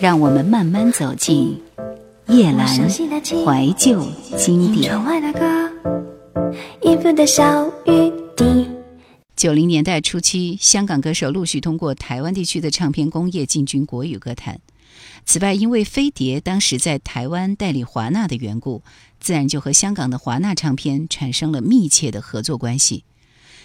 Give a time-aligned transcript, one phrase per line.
[0.00, 1.60] 让我们慢慢走进
[2.28, 4.92] 叶阑怀旧经典。
[9.36, 14.60] 九零年代初期，香港歌手陆续通过台湾地区的唱片工业进军国语歌坛。
[15.24, 18.82] 此外，因为飞碟当时在台湾代理华纳的缘故，
[19.20, 23.04] 自然就和香港的华纳唱片产生了密切的合作关系。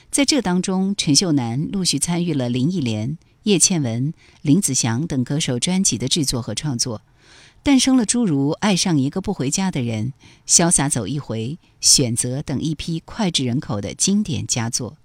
[0.09, 7.01] 在这当中，陈秀楠陆续参与了林忆莲、叶倩文、林子祥等歌手专辑的制作和创作，
[7.63, 10.13] 诞生了诸如《爱上一个不回家的人》
[10.67, 11.49] 《潇洒走一回》
[11.79, 14.97] 《选择》等一批脍炙人口的经典佳作。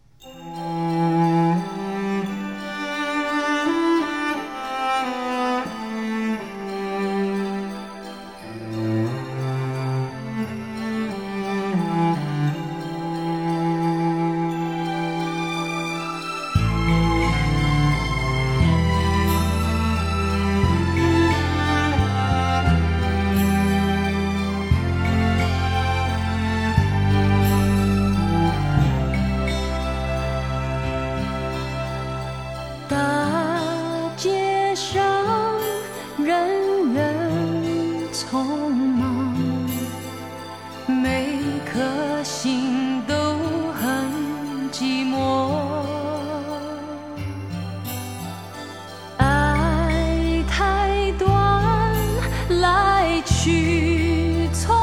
[53.46, 54.74] 去匆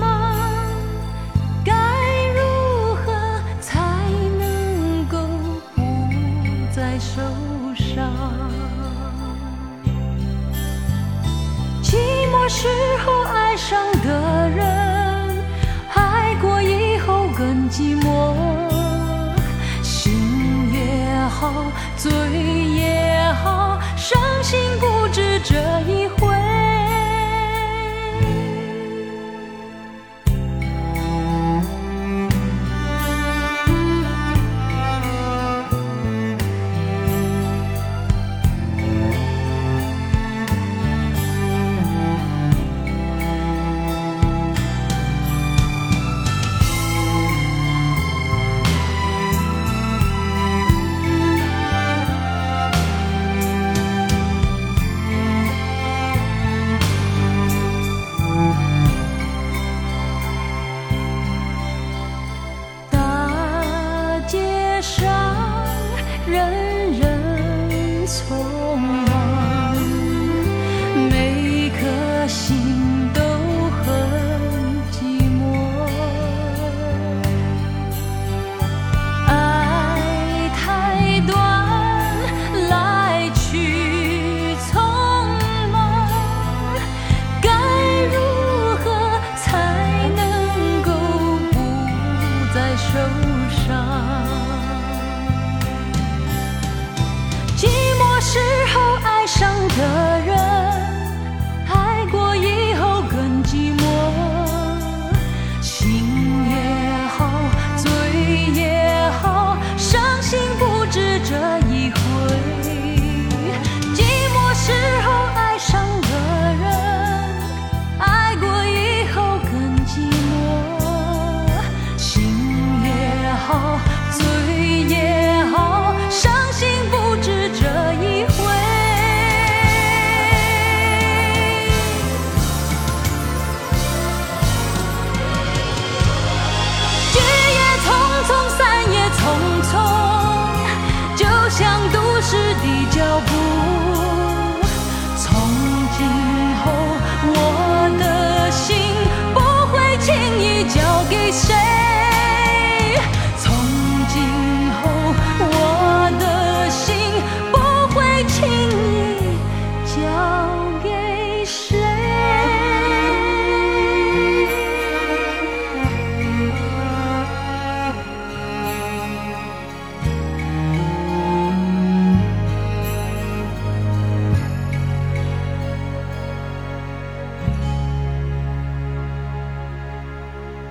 [0.00, 0.34] 忙
[1.62, 1.74] 该
[2.34, 3.12] 如何
[3.60, 3.78] 才
[4.38, 5.18] 能够
[5.74, 5.82] 不
[6.74, 7.20] 再受
[7.74, 8.10] 伤
[11.82, 11.98] 寂
[12.30, 12.48] 寞。
[12.48, 12.66] 时
[13.04, 15.44] 候爱上的人
[15.92, 18.34] 爱过以后更寂寞。
[19.82, 26.05] 心也好嘴也好伤心不止这一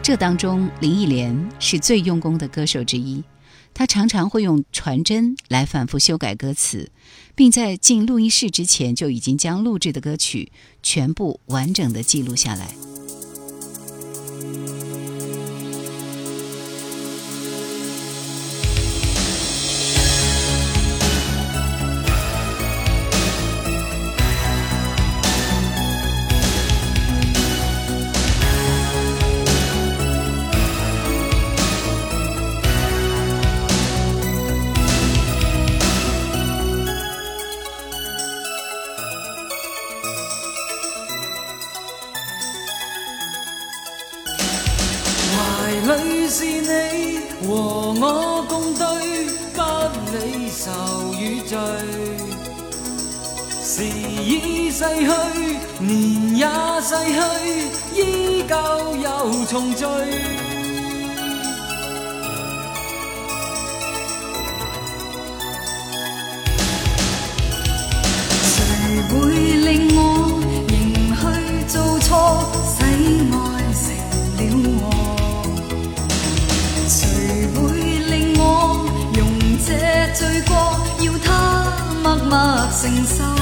[0.06, 3.24] 这当中，林忆莲是最用功的歌手之一，
[3.74, 6.92] 她常常会用传真来反复修改歌词，
[7.34, 10.52] 并在进录音室之前就已经将录制的歌曲
[10.84, 12.68] 全部完整的记录下来。
[45.82, 48.86] 里是你和我共对
[49.54, 49.62] 不
[50.12, 51.58] 理愁与罪
[53.62, 56.46] 时已逝去年也
[56.82, 58.56] 逝去依旧
[58.98, 60.45] 又重聚。
[82.86, 83.35] 承受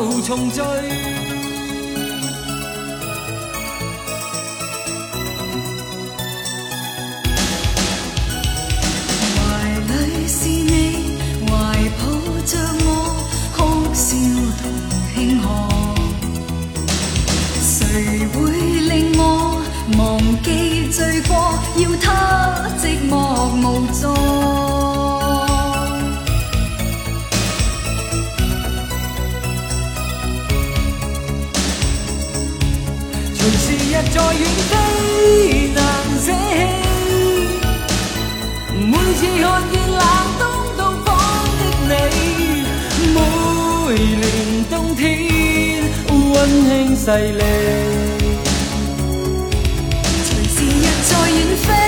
[0.00, 1.27] 又重聚。
[39.20, 40.00] 每次看见冷
[40.38, 40.42] 冬
[40.76, 41.08] 到访
[41.58, 41.92] 的你，
[43.12, 43.16] 每
[43.98, 44.22] 年
[44.70, 45.02] 冬天
[46.08, 46.34] 温
[46.68, 47.42] 馨细腻，
[50.22, 51.87] 随时日再远飞。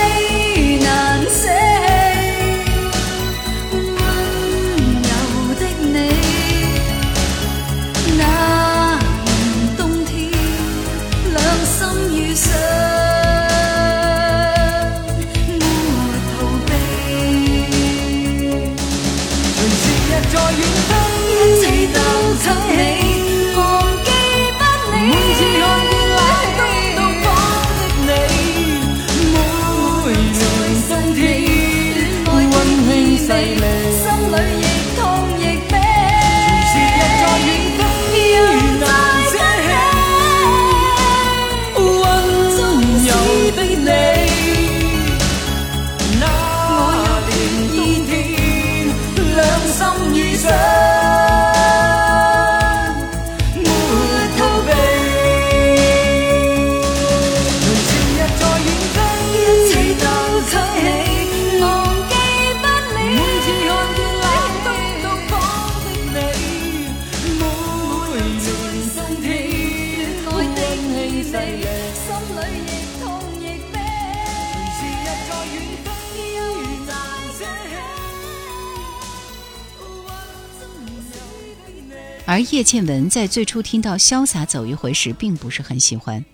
[82.51, 86.25] 叶倩文在最初听到潇洒走一回时并不是很喜欢。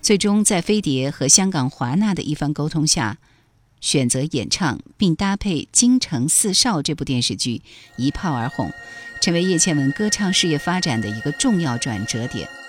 [0.00, 3.18] 最终在飞碟和香港华纳的一番沟通下
[3.80, 7.62] 选择演唱并搭配京城四少这部电视剧
[7.96, 8.72] 一炮而红
[9.20, 12.61] 成为叶倩文歌唱事业发展的一个重要转折点。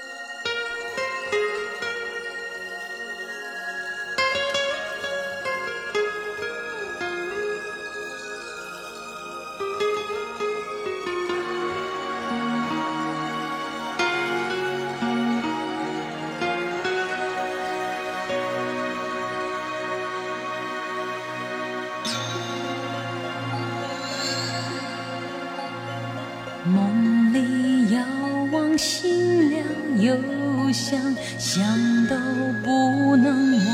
[29.49, 29.55] 了
[29.97, 30.99] 又想，
[31.37, 31.63] 想
[32.07, 32.15] 都
[32.63, 33.65] 不能忘。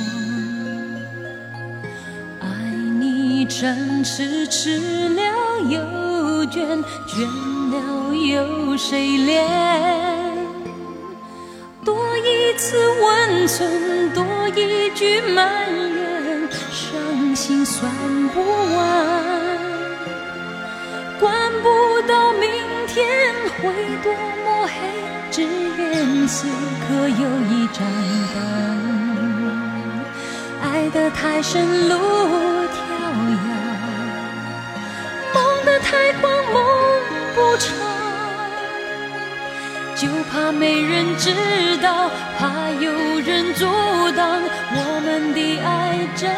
[2.41, 2.45] 爱
[2.99, 5.21] 你真痴，痴了
[5.69, 5.79] 又
[6.45, 7.25] 倦，倦
[7.71, 9.47] 了有谁怜？
[11.85, 17.89] 多一次温存，多一句埋怨，伤心算
[18.29, 18.79] 不完。
[21.19, 21.67] 管不
[22.07, 22.49] 到明
[22.87, 23.61] 天会
[24.03, 24.13] 多
[24.45, 24.48] 么，
[25.31, 27.85] 只愿此刻有一盏
[28.33, 28.37] 灯。
[30.61, 31.99] 爱得太深，路迢
[32.67, 33.47] 遥；
[35.33, 36.63] 梦得太狂，梦
[37.35, 37.67] 不长。
[39.95, 41.31] 就怕没人知
[41.81, 43.65] 道，怕有人阻
[44.15, 46.29] 挡我们的爱真。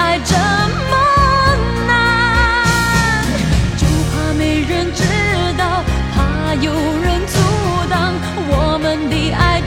[0.00, 0.92] 爱这么
[1.86, 1.92] 难，
[3.76, 5.04] 就怕没人知
[5.58, 7.36] 道，怕有人阻
[7.90, 8.14] 挡
[8.48, 9.60] 我们的爱。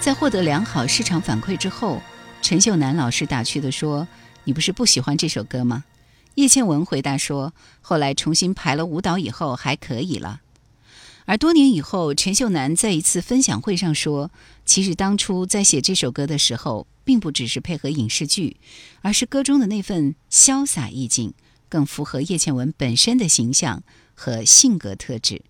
[0.00, 2.02] 在获得良好市场反馈之后。
[2.42, 4.08] 陈秀楠老师打趣地说
[4.44, 5.84] ：“你不是不喜欢这首歌吗？”
[6.36, 10.40] 叶倩文回答说：“后来重新排了舞蹈以后还可以了。”
[11.26, 14.30] 而多年以后，陈秀楠在一次分享会上说
[14.64, 18.56] ：“其实当初在写这首歌的时候，并不只是配合影视剧，
[19.02, 21.34] 而是歌中的那份潇洒意境，
[21.68, 23.82] 更符合叶倩文本身的形象
[24.14, 25.42] 和性格特质。”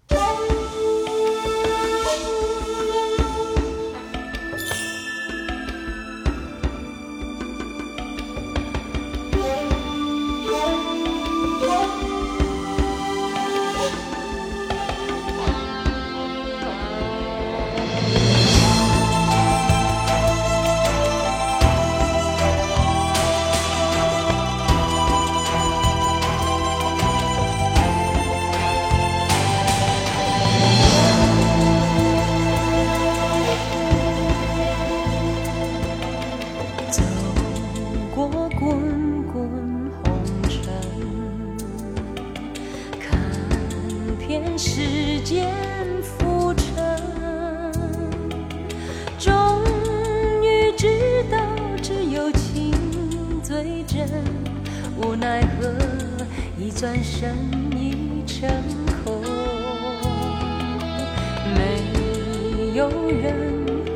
[62.80, 63.28] 有人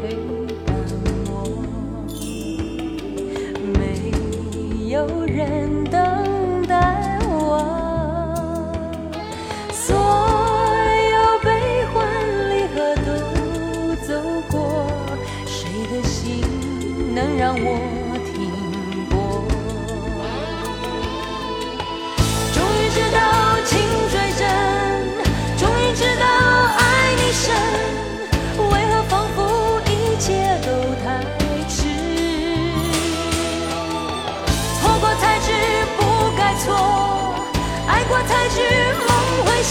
[0.02, 0.14] 陪
[0.66, 0.76] 伴
[1.24, 1.32] 我
[3.78, 3.80] 没
[4.90, 5.96] 有人等
[6.68, 7.32] 待我。
[9.72, 11.48] 所有悲
[11.94, 11.96] 欢
[12.50, 12.76] 离合
[13.06, 13.08] 都
[14.06, 14.12] 走
[14.50, 14.54] 过
[15.46, 15.56] 谁
[15.90, 16.44] 的心
[17.14, 18.03] 能让我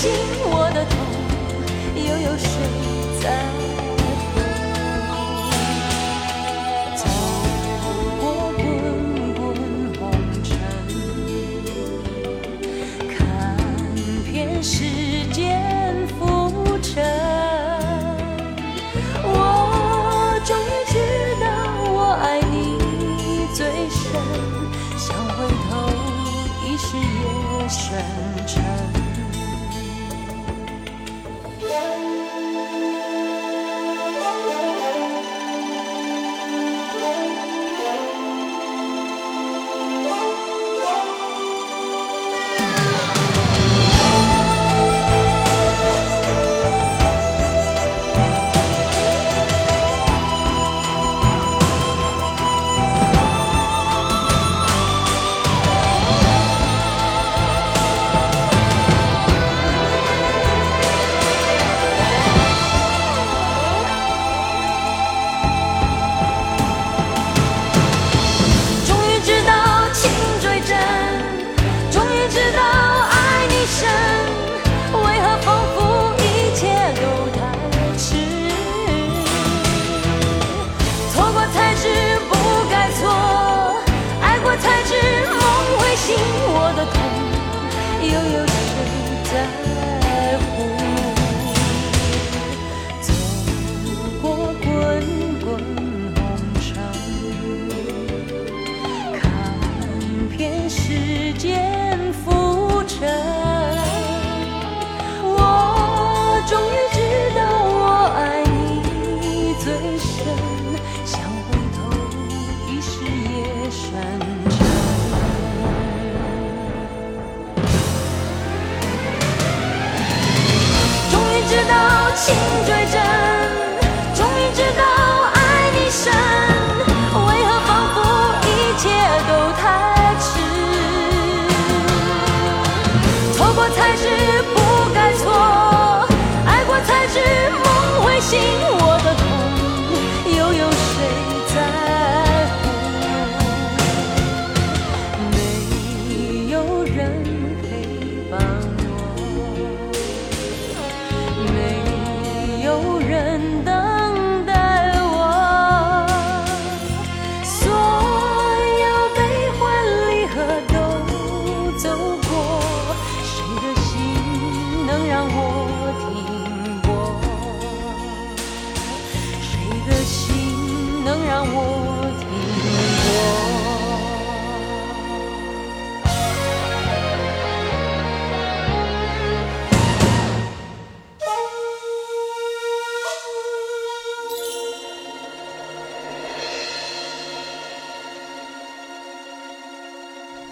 [0.03, 0.98] 心我的痛
[1.95, 3.62] 又有谁在？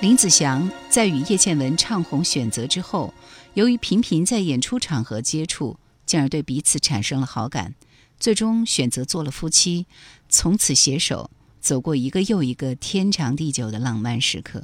[0.02, 3.14] 林子祥在与叶倩文唱红《选择》之后，
[3.54, 7.76] 由于频频在演出场合接触，进而对彼此产生了好感，
[8.20, 9.86] 最终选择做了夫妻，
[10.28, 14.64] 从此携手走过一个又一个天长地久的浪漫时刻。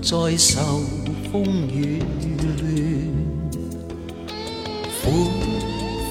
[0.00, 0.80] 再受
[1.30, 2.00] 风雨
[2.38, 2.64] 乱，
[5.02, 5.04] 苦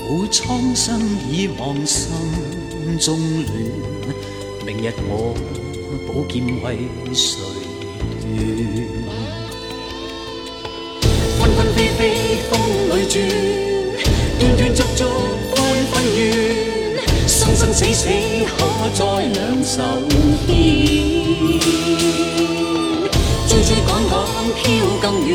[0.07, 2.11] 苦苍生已忘心
[2.99, 3.47] 中乱。
[4.65, 5.33] 明日我
[6.05, 6.65] 宝剑为
[7.13, 7.39] 谁
[8.21, 8.25] 断？
[11.39, 11.99] 纷纷飞飞
[12.49, 12.51] 风
[12.91, 13.15] 里转，
[14.37, 14.99] 断断续续
[15.49, 15.55] 欢
[15.89, 16.19] 欢怨，
[17.25, 17.99] 生生死死。
[18.45, 18.57] 可
[18.93, 19.75] 再两手
[20.45, 20.47] 牵？
[24.55, 24.61] 飘
[25.01, 25.29] 更远，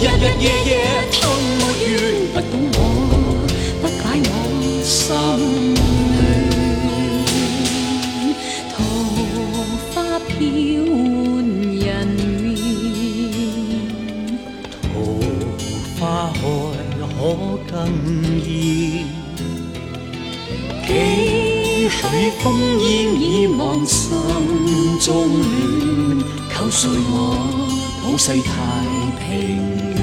[0.00, 0.70] 日日夜夜
[1.12, 1.20] 痛
[1.58, 1.60] 没
[1.94, 2.00] 完，
[2.32, 2.78] 不懂我，
[3.80, 4.30] 不解我
[4.82, 4.90] 心
[5.74, 5.80] 乱。
[8.72, 8.76] 桃
[9.94, 9.94] 花
[10.26, 10.30] 飘
[11.14, 11.30] 换
[11.78, 11.86] 人
[12.42, 12.46] 面，
[14.82, 14.84] 桃
[15.98, 16.00] 花
[16.32, 16.40] 开
[17.00, 17.16] 可
[17.70, 17.72] 更
[18.42, 18.46] 艳，
[20.86, 20.88] 几
[21.88, 21.98] 许
[22.42, 22.44] 风
[22.80, 22.84] 烟
[23.20, 23.22] 已
[23.58, 24.00] 望心
[25.00, 25.42] 中乱，
[26.50, 27.10] 求谁我
[28.02, 28.84] 好世太
[29.20, 30.01] 平。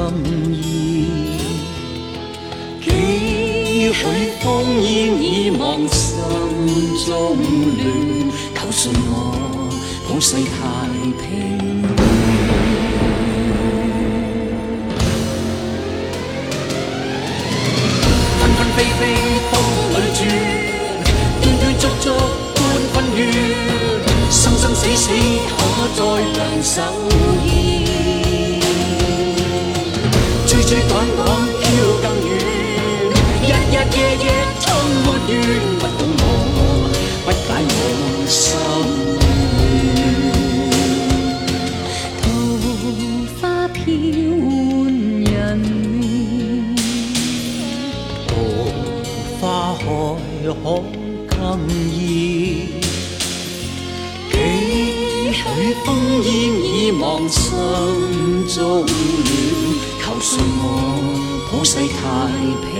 [0.00, 0.08] 更
[0.54, 0.58] 艳，
[2.80, 4.02] 几许
[4.40, 4.44] 风
[4.80, 4.88] 烟
[5.22, 6.16] 已望心
[7.06, 7.36] 中
[7.76, 7.78] 乱，
[8.54, 9.12] 求信我
[10.08, 10.40] 普世太
[11.20, 11.22] 平
[18.38, 19.00] 纷纷飞飞
[19.50, 19.52] 风
[19.92, 20.18] 里转，
[21.42, 22.08] 断断续续
[22.56, 22.58] 欢
[22.94, 23.20] 欢怨，
[24.30, 25.04] 生生死死
[25.50, 25.52] 可
[25.94, 25.98] 再
[26.32, 26.80] 两手
[27.44, 28.09] 牵。
[30.70, 31.26] 追追赶赶
[31.58, 31.66] 飘
[32.00, 32.32] 更远，
[33.42, 34.24] 日日夜夜
[34.62, 34.64] 痛
[35.02, 35.34] 没完，
[35.80, 36.22] 不懂我，
[37.24, 37.74] 不解我
[38.28, 38.38] 心
[42.22, 42.22] 桃
[43.40, 43.74] 花飘
[44.46, 44.48] 换
[45.24, 46.00] 人面，
[48.28, 48.30] 桃
[49.40, 49.42] 花
[49.76, 49.82] 开
[50.46, 50.54] 可
[51.26, 51.34] 更
[51.98, 51.98] 艳，
[54.30, 54.32] 几
[55.32, 55.42] 许
[55.84, 55.88] 风
[56.22, 56.28] 烟
[56.62, 57.40] 已望心
[58.54, 58.88] 中乱，
[60.20, 60.68] 求信我？
[61.50, 62.04] 普世太
[62.60, 62.70] 平。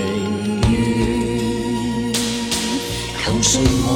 [0.69, 2.13] 愿，
[3.17, 3.89] 求信我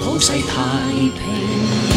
[0.00, 0.56] 普世太
[0.96, 1.93] 平。